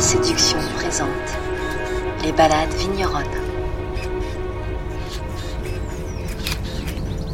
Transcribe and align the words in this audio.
séduction 0.00 0.58
présente 0.76 1.08
les 2.24 2.32
balades 2.32 2.72
vigneronnes. 2.72 3.26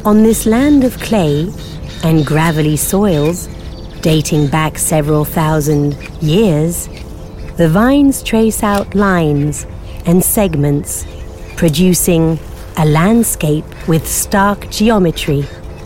On 0.03 0.21
this 0.21 0.45
land 0.45 0.83
of 0.83 0.97
clay 0.99 1.47
and 2.03 2.25
gravelly 2.25 2.75
soils, 2.75 3.47
dating 4.01 4.47
back 4.47 4.77
several 4.77 5.23
thousand 5.23 5.95
years, 6.21 6.89
the 7.55 7.69
vines 7.69 8.21
trace 8.21 8.61
out 8.63 8.93
lines 8.93 9.65
and 10.05 10.21
segments, 10.21 11.05
producing 11.55 12.37
a 12.77 12.85
landscape 12.85 13.65
with 13.87 14.05
stark 14.05 14.69
geometry. 14.69 15.45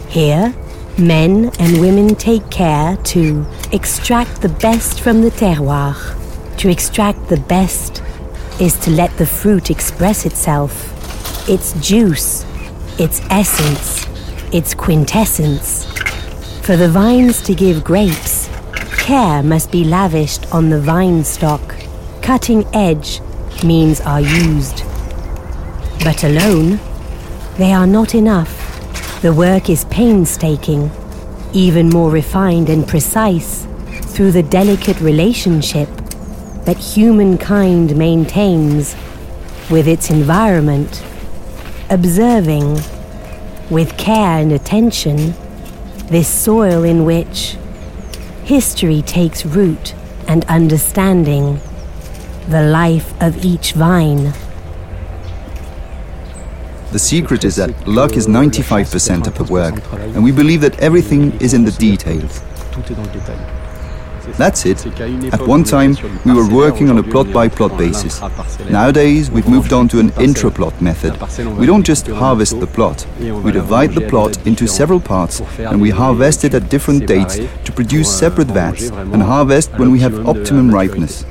Here, 0.10 0.54
men 0.98 1.52
and 1.60 1.80
women 1.80 2.16
take 2.16 2.50
care 2.50 2.98
to 2.98 3.46
extract 3.72 4.42
the 4.42 4.50
best 4.50 5.02
from 5.02 5.22
the 5.22 5.30
terroir. 5.30 6.21
To 6.62 6.70
extract 6.70 7.28
the 7.28 7.40
best 7.40 8.04
is 8.60 8.78
to 8.82 8.92
let 8.92 9.18
the 9.18 9.26
fruit 9.26 9.72
express 9.72 10.28
itself, 10.28 11.50
its 11.50 11.74
juice, 11.82 12.46
its 13.00 13.20
essence, 13.32 14.06
its 14.54 14.76
quintessence. 14.76 15.86
For 16.62 16.78
the 16.78 16.88
vines 16.88 17.42
to 17.46 17.56
give 17.56 17.84
grapes, 17.84 18.48
care 19.00 19.42
must 19.42 19.72
be 19.72 19.84
lavished 19.84 20.54
on 20.54 20.70
the 20.70 20.80
vine 20.80 21.24
stock. 21.24 21.78
Cutting 22.22 22.64
edge 22.76 23.22
means 23.64 24.00
are 24.00 24.22
used. 24.22 24.84
But 26.04 26.24
alone, 26.24 26.80
they 27.58 27.74
are 27.74 27.88
not 27.88 28.14
enough. 28.14 28.54
The 29.24 29.34
work 29.34 29.68
is 29.68 29.86
painstaking, 29.86 30.92
even 31.54 31.90
more 31.90 32.12
refined 32.12 32.70
and 32.70 32.88
precise 32.88 33.66
through 34.14 34.34
the 34.34 34.44
delicate 34.44 35.02
relationship 35.02 35.90
that 36.66 36.78
humankind 36.78 37.96
maintains 37.96 38.96
with 39.70 39.88
its 39.88 40.10
environment, 40.10 41.04
observing 41.90 42.80
with 43.70 43.98
care 43.98 44.40
and 44.40 44.52
attention 44.52 45.34
this 46.08 46.28
soil 46.28 46.84
in 46.84 47.06
which 47.06 47.56
history 48.44 49.02
takes 49.02 49.46
root 49.46 49.96
and 50.28 50.44
understanding 50.46 51.60
the 52.50 52.62
life 52.62 53.14
of 53.22 53.46
each 53.46 53.74
vine. 53.74 54.34
The 56.92 57.00
secret 57.00 57.46
is 57.46 57.56
that 57.56 57.88
luck 57.88 58.18
is 58.18 58.28
95% 58.28 59.26
of 59.26 59.36
the 59.38 59.46
work, 59.46 59.82
and 59.94 60.22
we 60.22 60.34
believe 60.34 60.60
that 60.62 60.78
everything 60.80 61.32
is 61.40 61.54
in 61.54 61.64
the 61.64 61.72
details. 61.72 62.42
That's 64.38 64.66
it. 64.66 64.86
At 65.34 65.42
one 65.48 65.64
time, 65.64 65.98
we 66.26 66.34
were 66.34 66.48
working 66.48 66.90
on 66.90 66.98
a 66.98 67.04
plot 67.04 67.32
by 67.32 67.48
plot 67.48 67.78
basis. 67.78 68.22
Nowadays, 68.70 69.32
we've 69.32 69.48
moved 69.48 69.74
on 69.74 69.88
to 69.90 70.00
an 70.00 70.12
intra-plot 70.20 70.82
method. 70.82 71.14
We 71.58 71.66
don't 71.66 71.86
just 71.86 72.08
harvest 72.08 72.60
the 72.60 72.68
plot. 72.68 73.06
We 73.20 73.52
divide 73.52 73.94
the 73.94 74.08
plot 74.08 74.46
into 74.46 74.68
several 74.68 75.00
parts 75.00 75.42
and 75.58 75.82
we 75.82 75.90
harvest 75.90 76.44
it 76.44 76.54
at 76.54 76.70
different 76.70 77.08
dates 77.08 77.38
to 77.66 77.72
produce 77.72 78.10
separate 78.16 78.48
vats 78.48 78.90
and 78.90 79.22
harvest 79.22 79.72
when 79.78 79.92
we 79.92 80.00
have 80.00 80.28
optimum 80.28 80.72
ripeness. 80.74 81.26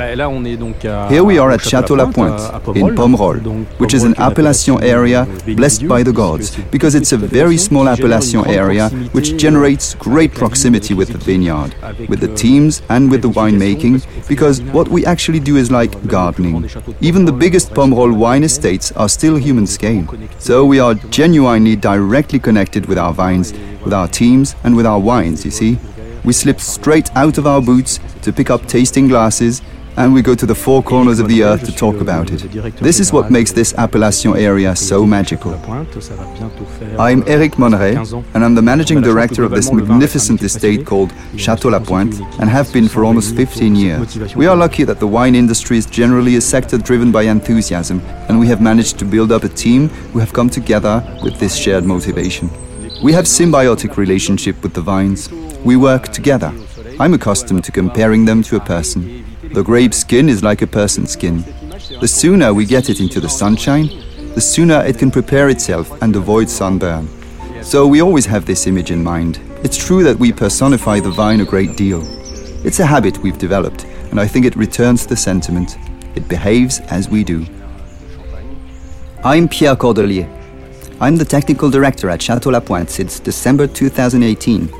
Here 0.00 1.22
we 1.22 1.36
are 1.38 1.50
at 1.50 1.60
Château 1.60 1.94
La 1.94 2.10
Pointe, 2.10 2.40
in 2.74 2.94
Pomerol, 2.94 3.66
which 3.78 3.92
is 3.92 4.02
an 4.02 4.14
appellation 4.16 4.82
area 4.82 5.26
blessed 5.56 5.86
by 5.86 6.02
the 6.02 6.12
gods, 6.12 6.56
because 6.70 6.94
it's 6.94 7.12
a 7.12 7.18
very 7.18 7.58
small 7.58 7.86
appellation 7.86 8.46
area 8.46 8.88
which 9.12 9.36
generates 9.36 9.94
great 9.96 10.32
proximity 10.32 10.94
with 10.94 11.08
the 11.08 11.18
vineyard, 11.18 11.74
with 12.08 12.20
the 12.20 12.34
teams 12.34 12.80
and 12.88 13.10
with 13.10 13.20
the 13.20 13.28
winemaking, 13.28 14.00
because 14.26 14.62
what 14.72 14.88
we 14.88 15.04
actually 15.04 15.38
do 15.38 15.56
is 15.56 15.70
like 15.70 15.92
gardening. 16.06 16.64
Even 17.02 17.26
the 17.26 17.32
biggest 17.32 17.70
Pomerol 17.74 18.16
wine 18.16 18.42
estates 18.42 18.92
are 18.92 19.08
still 19.08 19.36
human 19.36 19.66
scale. 19.66 20.06
So 20.38 20.64
we 20.64 20.80
are 20.80 20.94
genuinely 20.94 21.76
directly 21.76 22.38
connected 22.38 22.86
with 22.86 22.96
our 22.96 23.12
vines, 23.12 23.52
with 23.84 23.92
our 23.92 24.08
teams, 24.08 24.56
and 24.64 24.74
with 24.74 24.86
our 24.86 24.98
wines, 24.98 25.44
you 25.44 25.50
see. 25.50 25.78
We 26.24 26.32
slip 26.32 26.60
straight 26.60 27.14
out 27.14 27.36
of 27.38 27.46
our 27.46 27.60
boots 27.60 28.00
to 28.22 28.32
pick 28.32 28.50
up 28.50 28.66
tasting 28.66 29.08
glasses 29.08 29.60
and 29.96 30.14
we 30.14 30.22
go 30.22 30.34
to 30.34 30.46
the 30.46 30.54
four 30.54 30.82
corners 30.82 31.18
of 31.18 31.28
the 31.28 31.42
earth 31.42 31.64
to 31.64 31.72
talk 31.72 32.00
about 32.00 32.30
it. 32.30 32.40
This 32.76 33.00
is 33.00 33.12
what 33.12 33.30
makes 33.30 33.52
this 33.52 33.74
appellation 33.74 34.36
area 34.36 34.74
so 34.76 35.04
magical. 35.06 35.52
I'm 36.98 37.22
Eric 37.26 37.52
Monneret, 37.52 38.24
and 38.34 38.44
I'm 38.44 38.54
the 38.54 38.62
managing 38.62 39.00
director 39.00 39.44
of 39.44 39.50
this 39.50 39.72
magnificent 39.72 40.42
estate 40.42 40.86
called 40.86 41.12
Chateau 41.36 41.68
La 41.68 41.80
Pointe, 41.80 42.20
and 42.40 42.48
have 42.48 42.72
been 42.72 42.88
for 42.88 43.04
almost 43.04 43.34
15 43.34 43.74
years. 43.74 44.36
We 44.36 44.46
are 44.46 44.56
lucky 44.56 44.84
that 44.84 45.00
the 45.00 45.06
wine 45.06 45.34
industry 45.34 45.78
is 45.78 45.86
generally 45.86 46.36
a 46.36 46.40
sector 46.40 46.78
driven 46.78 47.12
by 47.12 47.22
enthusiasm, 47.22 48.00
and 48.28 48.38
we 48.38 48.46
have 48.46 48.60
managed 48.60 48.98
to 49.00 49.04
build 49.04 49.32
up 49.32 49.44
a 49.44 49.48
team 49.48 49.88
who 50.12 50.18
have 50.18 50.32
come 50.32 50.48
together 50.48 51.02
with 51.22 51.38
this 51.38 51.56
shared 51.56 51.84
motivation. 51.84 52.50
We 53.02 53.12
have 53.12 53.24
symbiotic 53.24 53.96
relationship 53.96 54.62
with 54.62 54.74
the 54.74 54.82
vines. 54.82 55.30
We 55.64 55.76
work 55.76 56.08
together. 56.08 56.52
I'm 56.98 57.14
accustomed 57.14 57.64
to 57.64 57.72
comparing 57.72 58.26
them 58.26 58.42
to 58.44 58.56
a 58.56 58.60
person. 58.60 59.24
The 59.52 59.64
grape 59.64 59.92
skin 59.92 60.28
is 60.28 60.44
like 60.44 60.62
a 60.62 60.66
person's 60.66 61.10
skin. 61.10 61.44
The 62.00 62.06
sooner 62.06 62.54
we 62.54 62.64
get 62.64 62.88
it 62.88 63.00
into 63.00 63.18
the 63.18 63.28
sunshine, 63.28 63.88
the 64.34 64.40
sooner 64.40 64.80
it 64.84 64.96
can 64.96 65.10
prepare 65.10 65.48
itself 65.48 65.90
and 66.02 66.14
avoid 66.14 66.48
sunburn. 66.48 67.08
So 67.62 67.84
we 67.88 68.00
always 68.00 68.26
have 68.26 68.46
this 68.46 68.68
image 68.68 68.92
in 68.92 69.02
mind. 69.02 69.40
It's 69.64 69.76
true 69.76 70.04
that 70.04 70.16
we 70.18 70.32
personify 70.32 71.00
the 71.00 71.10
vine 71.10 71.40
a 71.40 71.44
great 71.44 71.76
deal. 71.76 72.00
It's 72.64 72.78
a 72.78 72.86
habit 72.86 73.18
we've 73.18 73.38
developed, 73.38 73.86
and 74.12 74.20
I 74.20 74.28
think 74.28 74.46
it 74.46 74.54
returns 74.54 75.04
the 75.04 75.16
sentiment. 75.16 75.76
It 76.14 76.28
behaves 76.28 76.78
as 76.88 77.08
we 77.08 77.24
do. 77.24 77.44
I'm 79.24 79.48
Pierre 79.48 79.74
Candelier. 79.74 80.28
I'm 81.00 81.16
the 81.16 81.24
technical 81.24 81.70
director 81.70 82.08
at 82.08 82.22
Chateau 82.22 82.50
La 82.50 82.60
Pointe 82.60 82.90
since 82.90 83.18
December 83.18 83.66
2018. 83.66 84.72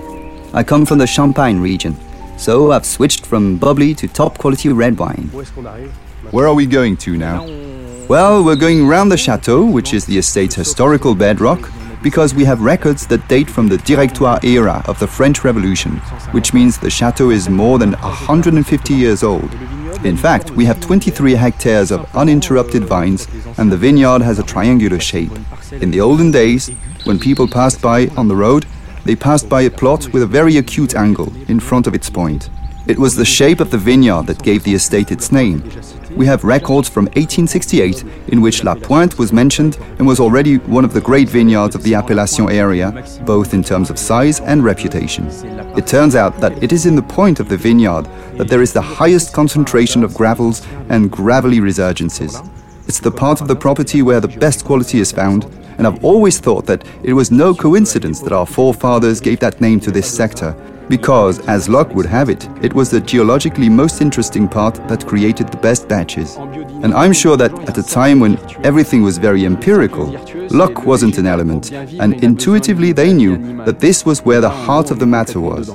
I 0.54 0.62
come 0.62 0.86
from 0.86 0.98
the 0.98 1.08
Champagne 1.08 1.58
region, 1.58 1.96
so 2.40 2.72
I've 2.72 2.86
switched 2.86 3.26
from 3.26 3.58
bubbly 3.58 3.94
to 3.96 4.08
top 4.08 4.38
quality 4.38 4.70
red 4.70 4.98
wine. 4.98 5.28
Where 6.30 6.48
are 6.48 6.54
we 6.54 6.64
going 6.64 6.96
to 6.98 7.18
now? 7.18 7.44
Well, 8.08 8.42
we're 8.42 8.56
going 8.56 8.88
round 8.88 9.12
the 9.12 9.18
chateau, 9.18 9.64
which 9.64 9.92
is 9.92 10.06
the 10.06 10.16
estate's 10.16 10.54
historical 10.54 11.14
bedrock, 11.14 11.70
because 12.02 12.34
we 12.34 12.44
have 12.44 12.62
records 12.62 13.06
that 13.08 13.28
date 13.28 13.50
from 13.50 13.68
the 13.68 13.76
Directoire 13.76 14.40
era 14.42 14.82
of 14.86 14.98
the 14.98 15.06
French 15.06 15.44
Revolution, 15.44 15.98
which 16.32 16.54
means 16.54 16.78
the 16.78 16.88
chateau 16.88 17.28
is 17.28 17.50
more 17.50 17.78
than 17.78 17.92
150 17.92 18.94
years 18.94 19.22
old. 19.22 19.52
In 20.02 20.16
fact, 20.16 20.50
we 20.52 20.64
have 20.64 20.80
23 20.80 21.34
hectares 21.34 21.90
of 21.90 22.08
uninterrupted 22.16 22.84
vines, 22.84 23.28
and 23.58 23.70
the 23.70 23.76
vineyard 23.76 24.22
has 24.22 24.38
a 24.38 24.42
triangular 24.42 24.98
shape. 24.98 25.32
In 25.72 25.90
the 25.90 26.00
olden 26.00 26.30
days, 26.30 26.68
when 27.04 27.18
people 27.18 27.46
passed 27.46 27.82
by 27.82 28.08
on 28.16 28.28
the 28.28 28.36
road, 28.36 28.64
they 29.04 29.16
passed 29.16 29.48
by 29.48 29.62
a 29.62 29.70
plot 29.70 30.12
with 30.12 30.22
a 30.22 30.26
very 30.26 30.56
acute 30.56 30.94
angle 30.94 31.32
in 31.48 31.60
front 31.60 31.86
of 31.86 31.94
its 31.94 32.10
point. 32.10 32.50
It 32.86 32.98
was 32.98 33.14
the 33.14 33.24
shape 33.24 33.60
of 33.60 33.70
the 33.70 33.78
vineyard 33.78 34.26
that 34.26 34.42
gave 34.42 34.64
the 34.64 34.74
estate 34.74 35.12
its 35.12 35.30
name. 35.30 35.62
We 36.16 36.26
have 36.26 36.42
records 36.44 36.88
from 36.88 37.04
1868 37.04 38.04
in 38.28 38.40
which 38.40 38.64
La 38.64 38.74
Pointe 38.74 39.18
was 39.18 39.32
mentioned 39.32 39.76
and 39.98 40.06
was 40.06 40.18
already 40.18 40.56
one 40.56 40.84
of 40.84 40.92
the 40.92 41.00
great 41.00 41.28
vineyards 41.28 41.74
of 41.74 41.82
the 41.82 41.94
appellation 41.94 42.50
area, 42.50 43.06
both 43.24 43.54
in 43.54 43.62
terms 43.62 43.90
of 43.90 43.98
size 43.98 44.40
and 44.40 44.64
reputation. 44.64 45.28
It 45.76 45.86
turns 45.86 46.16
out 46.16 46.38
that 46.40 46.62
it 46.62 46.72
is 46.72 46.86
in 46.86 46.96
the 46.96 47.02
point 47.02 47.38
of 47.38 47.48
the 47.48 47.56
vineyard 47.56 48.06
that 48.38 48.48
there 48.48 48.62
is 48.62 48.72
the 48.72 48.82
highest 48.82 49.32
concentration 49.32 50.02
of 50.02 50.14
gravels 50.14 50.66
and 50.88 51.12
gravelly 51.12 51.60
resurgences. 51.60 52.44
It's 52.88 52.98
the 52.98 53.12
part 53.12 53.40
of 53.40 53.46
the 53.46 53.54
property 53.54 54.02
where 54.02 54.20
the 54.20 54.36
best 54.38 54.64
quality 54.64 54.98
is 54.98 55.12
found 55.12 55.44
and 55.80 55.86
I've 55.86 56.04
always 56.04 56.38
thought 56.38 56.66
that 56.66 56.84
it 57.02 57.14
was 57.14 57.30
no 57.30 57.54
coincidence 57.54 58.20
that 58.20 58.32
our 58.32 58.44
forefathers 58.44 59.18
gave 59.18 59.40
that 59.40 59.62
name 59.62 59.80
to 59.80 59.90
this 59.90 60.14
sector, 60.14 60.54
because, 60.90 61.38
as 61.48 61.70
luck 61.70 61.94
would 61.94 62.04
have 62.04 62.28
it, 62.28 62.46
it 62.62 62.74
was 62.74 62.90
the 62.90 63.00
geologically 63.00 63.70
most 63.70 64.02
interesting 64.02 64.46
part 64.46 64.74
that 64.88 65.06
created 65.06 65.48
the 65.48 65.56
best 65.56 65.88
batches. 65.88 66.36
And 66.36 66.92
I'm 66.92 67.14
sure 67.14 67.38
that 67.38 67.52
at 67.66 67.78
a 67.78 67.82
time 67.82 68.20
when 68.20 68.38
everything 68.62 69.02
was 69.02 69.16
very 69.16 69.46
empirical, 69.46 70.08
luck 70.50 70.84
wasn't 70.84 71.16
an 71.16 71.26
element, 71.26 71.72
and 71.72 72.22
intuitively 72.22 72.92
they 72.92 73.14
knew 73.14 73.64
that 73.64 73.80
this 73.80 74.04
was 74.04 74.22
where 74.22 74.42
the 74.42 74.50
heart 74.50 74.90
of 74.90 74.98
the 74.98 75.06
matter 75.06 75.40
was. 75.40 75.74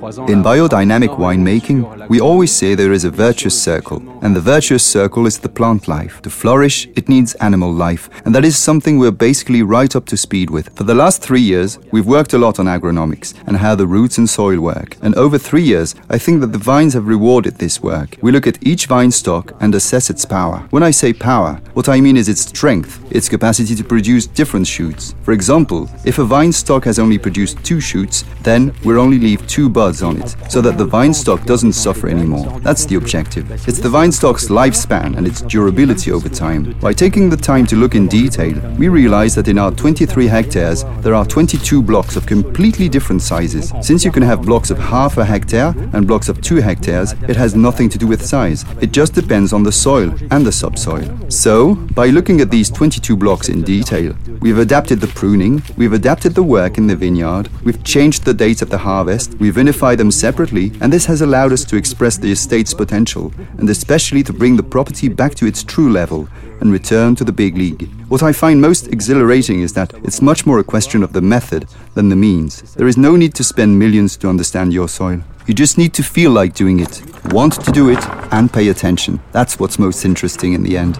In 0.00 0.42
biodynamic 0.42 1.14
winemaking, 1.18 2.08
we 2.08 2.22
always 2.22 2.50
say 2.50 2.74
there 2.74 2.94
is 2.94 3.04
a 3.04 3.10
virtuous 3.10 3.60
circle, 3.60 4.02
and 4.22 4.34
the 4.34 4.40
virtuous 4.40 4.82
circle 4.82 5.26
is 5.26 5.38
the 5.38 5.48
plant 5.50 5.88
life. 5.88 6.22
To 6.22 6.30
flourish, 6.30 6.88
it 6.96 7.10
needs 7.10 7.34
animal 7.34 7.70
life, 7.70 8.08
and 8.24 8.34
that 8.34 8.46
is 8.46 8.56
something 8.56 8.98
we're 8.98 9.10
basically 9.10 9.62
right 9.62 9.94
up 9.94 10.06
to 10.06 10.16
speed 10.16 10.48
with. 10.48 10.74
For 10.74 10.84
the 10.84 10.94
last 10.94 11.20
three 11.20 11.42
years, 11.42 11.78
we've 11.92 12.06
worked 12.06 12.32
a 12.32 12.38
lot 12.38 12.58
on 12.58 12.64
agronomics 12.64 13.34
and 13.46 13.58
how 13.58 13.74
the 13.74 13.86
roots 13.86 14.16
and 14.16 14.28
soil 14.28 14.60
work. 14.60 14.96
And 15.02 15.14
over 15.16 15.36
three 15.36 15.62
years, 15.62 15.94
I 16.08 16.16
think 16.16 16.40
that 16.40 16.52
the 16.52 16.58
vines 16.72 16.94
have 16.94 17.06
rewarded 17.06 17.56
this 17.56 17.82
work. 17.82 18.16
We 18.22 18.32
look 18.32 18.46
at 18.46 18.66
each 18.66 18.86
vine 18.86 19.10
stock 19.10 19.52
and 19.60 19.74
assess 19.74 20.08
its 20.08 20.24
power. 20.24 20.66
When 20.70 20.82
I 20.82 20.92
say 20.92 21.12
power, 21.12 21.60
what 21.74 21.90
I 21.90 22.00
mean 22.00 22.16
is 22.16 22.30
its 22.30 22.40
strength, 22.40 23.04
its 23.10 23.28
capacity 23.28 23.74
to 23.74 23.84
produce 23.84 24.26
different 24.26 24.66
shoots. 24.66 25.14
For 25.24 25.32
example, 25.32 25.90
if 26.06 26.18
a 26.18 26.24
vine 26.24 26.52
stock 26.52 26.84
has 26.84 26.98
only 26.98 27.18
produced 27.18 27.62
two 27.64 27.82
shoots, 27.82 28.24
then 28.42 28.72
we'll 28.82 28.98
only 28.98 29.18
leave 29.18 29.46
two 29.46 29.68
buds 29.68 29.89
safeguards 29.92 30.02
on 30.02 30.22
it 30.22 30.50
so 30.50 30.60
that 30.60 30.78
the 30.78 30.84
vine 30.84 31.14
stock 31.14 31.44
doesn't 31.44 31.72
suffer 31.72 32.08
anymore. 32.08 32.60
That's 32.60 32.84
the 32.84 32.96
objective. 32.96 33.50
It's 33.68 33.78
the 33.78 33.88
vine 33.88 34.12
stock's 34.12 34.48
lifespan 34.48 35.16
and 35.16 35.26
its 35.26 35.42
durability 35.42 36.12
over 36.12 36.28
time. 36.28 36.72
By 36.80 36.92
taking 36.92 37.30
the 37.30 37.36
time 37.36 37.66
to 37.66 37.76
look 37.76 37.94
in 37.94 38.08
detail, 38.08 38.54
we 38.78 38.88
realize 38.88 39.34
that 39.34 39.48
in 39.48 39.58
our 39.58 39.70
23 39.70 40.26
hectares, 40.26 40.84
there 41.00 41.14
are 41.14 41.24
22 41.24 41.82
blocks 41.82 42.16
of 42.16 42.26
completely 42.26 42.88
different 42.88 43.22
sizes. 43.22 43.72
Since 43.82 44.04
you 44.04 44.12
can 44.12 44.22
have 44.22 44.42
blocks 44.42 44.70
of 44.70 44.78
half 44.78 45.18
a 45.18 45.24
hectare 45.24 45.74
and 45.92 46.06
blocks 46.06 46.28
of 46.28 46.40
two 46.40 46.56
hectares, 46.56 47.12
it 47.28 47.36
has 47.36 47.54
nothing 47.54 47.88
to 47.90 47.98
do 47.98 48.06
with 48.06 48.24
size. 48.24 48.64
It 48.80 48.92
just 48.92 49.14
depends 49.14 49.52
on 49.52 49.62
the 49.62 49.72
soil 49.72 50.14
and 50.30 50.44
the 50.44 50.52
subsoil. 50.52 51.08
So, 51.30 51.74
by 51.94 52.06
looking 52.06 52.40
at 52.40 52.50
these 52.50 52.70
22 52.70 53.16
blocks 53.16 53.48
in 53.48 53.62
detail, 53.62 54.14
we've 54.40 54.58
adapted 54.58 55.00
the 55.00 55.06
pruning, 55.08 55.62
we've 55.76 55.92
adapted 55.92 56.34
the 56.34 56.42
work 56.42 56.78
in 56.78 56.86
the 56.86 56.96
vineyard, 56.96 57.48
we've 57.64 57.82
changed 57.84 58.24
the 58.24 58.34
date 58.34 58.62
of 58.62 58.70
the 58.70 58.78
harvest, 58.78 59.34
we've 59.38 59.58
vinified 59.80 59.96
them 59.98 60.10
separately, 60.10 60.72
and 60.80 60.92
this 60.92 61.06
has 61.06 61.22
allowed 61.22 61.52
us 61.52 61.64
to 61.64 61.76
express 61.76 62.18
the 62.18 62.30
estate's 62.30 62.74
potential, 62.74 63.32
and 63.58 63.68
especially 63.70 64.22
to 64.22 64.32
bring 64.32 64.56
the 64.56 64.62
property 64.62 65.08
back 65.08 65.34
to 65.34 65.46
its 65.46 65.64
true 65.64 65.90
level 65.90 66.28
and 66.60 66.72
return 66.72 67.14
to 67.16 67.24
the 67.24 67.32
big 67.32 67.56
league. 67.56 67.88
What 68.08 68.22
I 68.22 68.32
find 68.32 68.60
most 68.60 68.88
exhilarating 68.88 69.60
is 69.62 69.72
that 69.72 69.94
it's 70.04 70.20
much 70.20 70.44
more 70.44 70.58
a 70.58 70.64
question 70.64 71.02
of 71.02 71.12
the 71.12 71.22
method 71.22 71.66
than 71.94 72.10
the 72.10 72.16
means. 72.16 72.74
There 72.74 72.88
is 72.88 72.98
no 72.98 73.16
need 73.16 73.34
to 73.36 73.44
spend 73.44 73.78
millions 73.78 74.16
to 74.18 74.28
understand 74.28 74.72
your 74.72 74.88
soil. 74.88 75.22
You 75.46 75.54
just 75.54 75.78
need 75.78 75.94
to 75.94 76.02
feel 76.02 76.30
like 76.30 76.54
doing 76.54 76.80
it, 76.80 77.02
want 77.32 77.54
to 77.64 77.72
do 77.72 77.88
it, 77.88 78.04
and 78.32 78.52
pay 78.52 78.68
attention. 78.68 79.20
That's 79.32 79.58
what's 79.58 79.78
most 79.78 80.04
interesting 80.04 80.52
in 80.52 80.62
the 80.62 80.76
end. 80.76 80.98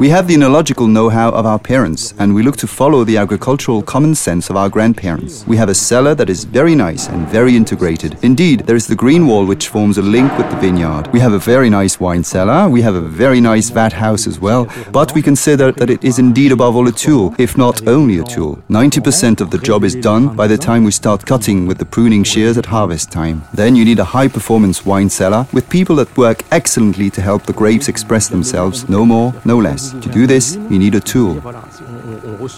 We 0.00 0.08
have 0.08 0.26
the 0.26 0.34
enological 0.34 0.90
know-how 0.90 1.28
of 1.32 1.44
our 1.44 1.58
parents, 1.58 2.14
and 2.18 2.34
we 2.34 2.42
look 2.42 2.56
to 2.56 2.66
follow 2.66 3.04
the 3.04 3.18
agricultural 3.18 3.82
common 3.82 4.14
sense 4.14 4.48
of 4.48 4.56
our 4.56 4.70
grandparents. 4.70 5.46
We 5.46 5.58
have 5.58 5.68
a 5.68 5.74
cellar 5.74 6.14
that 6.14 6.30
is 6.30 6.44
very 6.44 6.74
nice 6.74 7.08
and 7.08 7.28
very 7.28 7.54
integrated. 7.54 8.16
Indeed, 8.22 8.60
there 8.60 8.76
is 8.76 8.86
the 8.86 8.96
green 8.96 9.26
wall 9.26 9.44
which 9.44 9.68
forms 9.68 9.98
a 9.98 10.02
link 10.02 10.34
with 10.38 10.48
the 10.48 10.56
vineyard. 10.56 11.08
We 11.12 11.20
have 11.20 11.34
a 11.34 11.38
very 11.38 11.68
nice 11.68 12.00
wine 12.00 12.24
cellar, 12.24 12.66
we 12.66 12.80
have 12.80 12.94
a 12.94 13.02
very 13.02 13.42
nice 13.42 13.68
vat 13.68 13.92
house 13.92 14.26
as 14.26 14.40
well, 14.40 14.66
but 14.90 15.12
we 15.14 15.20
consider 15.20 15.70
that 15.72 15.90
it 15.90 16.02
is 16.02 16.18
indeed 16.18 16.52
above 16.52 16.76
all 16.76 16.88
a 16.88 16.92
tool, 16.92 17.34
if 17.36 17.58
not 17.58 17.86
only 17.86 18.20
a 18.20 18.24
tool. 18.24 18.56
90% 18.70 19.42
of 19.42 19.50
the 19.50 19.58
job 19.58 19.84
is 19.84 19.94
done 19.94 20.34
by 20.34 20.46
the 20.46 20.56
time 20.56 20.82
we 20.82 20.92
start 20.92 21.26
cutting 21.26 21.66
with 21.66 21.76
the 21.76 21.84
pruning 21.84 22.24
shears 22.24 22.56
at 22.56 22.64
harvest 22.64 23.12
time. 23.12 23.42
Then 23.52 23.76
you 23.76 23.84
need 23.84 23.98
a 23.98 24.12
high-performance 24.16 24.86
wine 24.86 25.10
cellar 25.10 25.46
with 25.52 25.68
people 25.68 25.96
that 25.96 26.16
work 26.16 26.42
excellently 26.50 27.10
to 27.10 27.20
help 27.20 27.42
the 27.42 27.52
grapes 27.52 27.88
express 27.88 28.28
themselves, 28.28 28.88
no 28.88 29.04
more, 29.04 29.34
no 29.44 29.58
less. 29.58 29.89
To 29.90 30.08
do 30.08 30.26
this, 30.26 30.54
you 30.54 30.78
need 30.78 30.94
a 30.94 31.00
tool. 31.00 31.42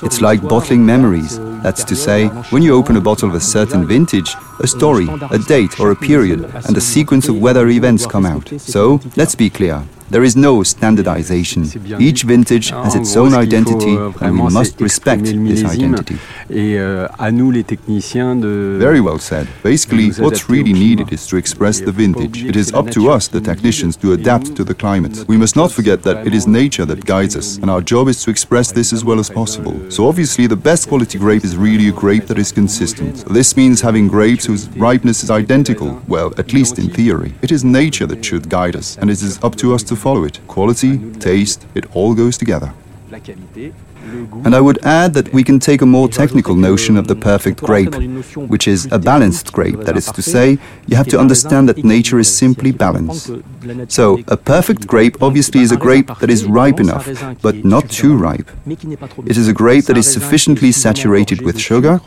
It's 0.03 0.21
like 0.21 0.43
bottling 0.43 0.85
memories. 0.85 1.39
That's 1.63 1.83
to 1.85 1.97
say, 1.97 2.29
when 2.51 2.63
you 2.63 2.75
open 2.75 2.97
a 2.97 3.01
bottle 3.01 3.29
of 3.29 3.35
a 3.35 3.41
certain 3.41 3.87
vintage, 3.87 4.35
a 4.61 4.67
story, 4.67 5.09
a 5.31 5.39
date 5.39 5.81
or 5.81 5.91
a 5.91 5.97
period, 5.97 6.45
and 6.67 6.77
a 6.77 6.81
sequence 6.81 7.29
of 7.29 7.39
weather 7.39 7.69
events 7.69 8.07
come 8.07 8.27
out. 8.27 8.49
So, 8.61 9.01
let's 9.17 9.35
be 9.35 9.49
clear. 9.49 9.83
There 10.13 10.25
is 10.25 10.37
no 10.37 10.63
standardization. 10.63 11.63
Each 11.99 12.25
vintage 12.25 12.69
has 12.71 12.95
its 12.95 13.17
own 13.17 13.33
identity 13.33 13.97
and 14.21 14.39
we 14.39 14.51
must 14.51 14.79
respect 14.79 15.25
this 15.25 15.65
identity. 15.65 16.19
Euh, 16.51 17.09
Very 18.79 19.01
well 19.01 19.19
said. 19.19 19.47
Basically, 19.65 20.11
what's 20.19 20.51
really 20.51 20.75
needed 20.75 21.11
is 21.13 21.27
to 21.29 21.37
express 21.39 21.81
the 21.81 21.93
vintage. 21.93 22.45
It 22.45 22.57
is 22.57 22.75
up 22.75 22.91
to 22.91 23.11
us, 23.11 23.29
the 23.29 23.41
technicians, 23.41 23.97
to 23.97 24.13
adapt 24.13 24.55
to 24.57 24.65
the 24.65 24.75
climate. 24.75 25.25
We 25.29 25.39
must 25.39 25.57
not 25.57 25.73
forget 25.73 26.03
that 26.03 26.27
it 26.27 26.35
is 26.35 26.47
nature 26.47 26.85
that 26.85 27.07
guides 27.07 27.35
us, 27.35 27.57
and 27.57 27.71
our 27.71 27.81
job 27.81 28.09
is 28.09 28.23
to 28.25 28.31
express 28.31 28.71
this 28.71 28.93
as 28.93 29.07
well 29.07 29.19
as 29.19 29.31
possible. 29.31 29.75
So 29.91 30.07
obviously, 30.07 30.47
the 30.47 30.57
best 30.57 30.89
quality 30.89 31.19
grape 31.19 31.45
is 31.45 31.57
really 31.57 31.89
a 31.89 31.93
grape 31.93 32.27
that 32.27 32.39
is 32.39 32.53
consistent. 32.53 33.25
This 33.33 33.57
means 33.57 33.81
having 33.81 34.09
grapes 34.09 34.45
whose 34.45 34.69
ripeness 34.77 35.25
is 35.25 35.31
identical, 35.31 36.03
well, 36.07 36.35
at 36.37 36.53
least 36.53 36.79
in 36.79 36.91
theory. 36.91 37.33
It 37.41 37.51
is 37.51 37.65
nature 37.65 38.07
that 38.09 38.23
should 38.23 38.51
guide 38.51 38.77
us, 38.77 38.99
and 38.99 39.09
it 39.09 39.23
is 39.23 39.43
up 39.43 39.57
to 39.57 39.73
us 39.75 39.83
to 39.85 39.97
follow 40.03 40.25
it. 40.25 40.41
Quality, 40.49 40.99
taste, 41.21 41.67
it 41.75 41.87
all 41.95 42.15
goes 42.15 42.37
together. 42.37 42.75
And 44.45 44.55
I 44.55 44.61
would 44.61 44.85
add 44.85 45.15
that 45.15 45.33
we 45.33 45.43
can 45.45 45.59
take 45.59 45.83
a 45.83 45.87
more 45.87 46.09
technical 46.09 46.55
notion 46.55 46.97
of 46.97 47.07
the 47.07 47.15
perfect 47.15 47.61
grape, 47.63 47.95
which 48.53 48.67
is 48.67 48.89
a 48.91 48.99
balanced 48.99 49.53
grape. 49.53 49.81
That 49.81 49.97
is 49.97 50.11
to 50.13 50.23
say, 50.23 50.59
you 50.87 50.97
have 50.97 51.09
to 51.09 51.19
understand 51.19 51.69
that 51.69 51.85
nature 51.85 52.19
is 52.19 52.35
simply 52.35 52.73
balance. 52.73 53.31
So, 53.89 54.19
a 54.29 54.37
perfect 54.37 54.87
grape 54.87 55.23
obviously 55.23 55.61
is 55.61 55.71
a 55.73 55.77
grape 55.77 56.11
that 56.21 56.31
is 56.31 56.45
ripe 56.45 56.81
enough, 56.81 57.09
but 57.41 57.65
not 57.65 57.89
too 57.89 58.17
ripe. 58.17 58.51
It 58.67 59.37
is 59.37 59.49
a 59.49 59.53
grape 59.53 59.85
that 59.85 59.97
is 59.97 60.13
sufficiently 60.13 60.73
saturated 60.73 61.43
with 61.43 61.59
sugar, 61.59 62.01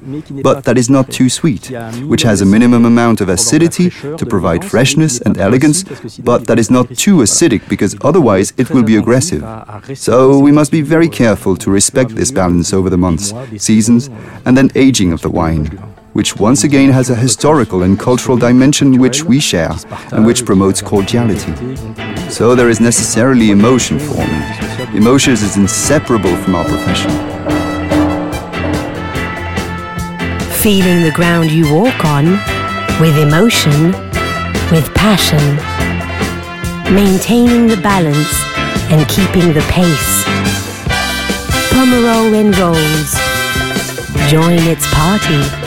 but 0.43 0.65
that 0.65 0.77
is 0.77 0.89
not 0.89 1.11
too 1.11 1.29
sweet, 1.29 1.71
which 2.11 2.23
has 2.23 2.41
a 2.41 2.45
minimum 2.45 2.83
amount 2.85 3.21
of 3.21 3.29
acidity 3.29 3.89
to 3.89 4.25
provide 4.25 4.65
freshness 4.65 5.21
and 5.21 5.37
elegance, 5.37 5.83
but 6.19 6.47
that 6.47 6.59
is 6.59 6.69
not 6.69 6.89
too 6.97 7.17
acidic 7.17 7.67
because 7.69 7.95
otherwise 8.01 8.53
it 8.57 8.69
will 8.71 8.83
be 8.83 8.97
aggressive. 8.97 9.43
So, 9.93 10.39
we 10.39 10.51
must 10.51 10.71
be 10.71 10.81
very 10.81 11.07
careful 11.07 11.55
to 11.57 11.71
respect 11.71 11.84
this 11.93 12.31
balance 12.31 12.73
over 12.73 12.89
the 12.89 12.97
months, 12.97 13.33
seasons, 13.57 14.09
and 14.45 14.57
then 14.57 14.69
aging 14.75 15.13
of 15.13 15.21
the 15.21 15.29
wine, 15.29 15.65
which 16.13 16.37
once 16.37 16.63
again 16.63 16.89
has 16.91 17.09
a 17.09 17.15
historical 17.15 17.83
and 17.83 17.99
cultural 17.99 18.37
dimension 18.37 18.97
which 18.99 19.23
we 19.23 19.39
share 19.39 19.73
and 20.11 20.25
which 20.25 20.45
promotes 20.45 20.81
cordiality. 20.81 21.53
So 22.29 22.55
there 22.55 22.69
is 22.69 22.79
necessarily 22.79 23.51
emotion 23.51 23.99
forming. 23.99 24.43
Emotion 24.95 25.33
is 25.33 25.57
inseparable 25.57 26.35
from 26.37 26.55
our 26.55 26.65
profession. 26.65 27.11
Feeling 30.63 31.03
the 31.03 31.11
ground 31.13 31.51
you 31.51 31.71
walk 31.73 32.05
on 32.05 32.25
with 32.99 33.17
emotion, 33.17 33.91
with 34.71 34.89
passion, 34.95 35.57
maintaining 36.93 37.67
the 37.67 37.77
balance 37.77 38.33
and 38.89 39.07
keeping 39.09 39.53
the 39.53 39.61
pace. 39.69 40.34
Pomerol 41.75 42.33
enrolls. 42.33 43.19
Join 44.29 44.59
its 44.71 44.87
party 44.93 45.64